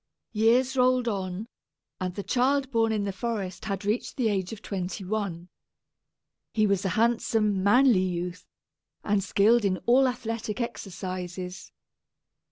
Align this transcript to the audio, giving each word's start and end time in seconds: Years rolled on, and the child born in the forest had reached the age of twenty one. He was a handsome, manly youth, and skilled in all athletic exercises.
Years 0.31 0.75
rolled 0.75 1.07
on, 1.07 1.47
and 1.99 2.15
the 2.15 2.23
child 2.23 2.71
born 2.71 2.91
in 2.91 3.03
the 3.03 3.11
forest 3.11 3.65
had 3.65 3.85
reached 3.85 4.17
the 4.17 4.29
age 4.29 4.51
of 4.51 4.63
twenty 4.63 5.03
one. 5.05 5.49
He 6.51 6.65
was 6.65 6.83
a 6.83 6.89
handsome, 6.97 7.61
manly 7.61 7.99
youth, 8.01 8.47
and 9.03 9.23
skilled 9.23 9.63
in 9.63 9.77
all 9.85 10.07
athletic 10.07 10.59
exercises. 10.59 11.71